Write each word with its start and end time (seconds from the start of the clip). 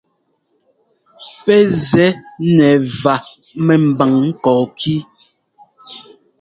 Pɛ́ 1.43 1.59
zɛ́ 1.87 2.09
nɛ 2.55 2.67
vǎ 3.01 3.15
mɛ́mbǎŋ 3.65 4.11
kɔɔkí. 4.43 4.95